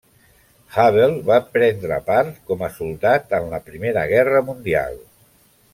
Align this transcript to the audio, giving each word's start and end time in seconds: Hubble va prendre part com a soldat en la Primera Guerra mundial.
Hubble 0.75 1.09
va 1.27 1.37
prendre 1.57 1.99
part 2.09 2.41
com 2.49 2.65
a 2.67 2.71
soldat 2.81 3.39
en 3.41 3.49
la 3.53 3.61
Primera 3.69 4.07
Guerra 4.15 4.47
mundial. 4.49 4.99